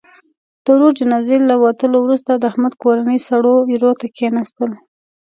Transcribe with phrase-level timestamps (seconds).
[0.63, 4.71] د ورور جنازې له وتلو وروسته، د احمد کورنۍ سړو ایرو ته کېناستل.